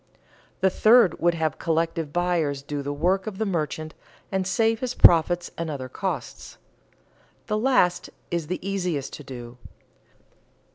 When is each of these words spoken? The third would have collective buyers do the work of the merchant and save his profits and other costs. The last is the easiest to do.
The 0.61 0.71
third 0.71 1.19
would 1.19 1.35
have 1.35 1.59
collective 1.59 2.11
buyers 2.11 2.63
do 2.63 2.81
the 2.81 2.91
work 2.91 3.27
of 3.27 3.37
the 3.37 3.45
merchant 3.45 3.93
and 4.31 4.47
save 4.47 4.79
his 4.79 4.95
profits 4.95 5.51
and 5.59 5.69
other 5.69 5.89
costs. 5.89 6.57
The 7.45 7.59
last 7.59 8.09
is 8.31 8.47
the 8.47 8.57
easiest 8.67 9.13
to 9.13 9.23
do. 9.23 9.59